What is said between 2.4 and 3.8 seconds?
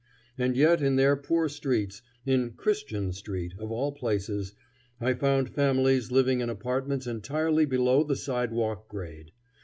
"Christian Street" of